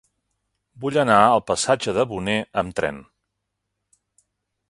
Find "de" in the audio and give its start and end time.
1.99-2.07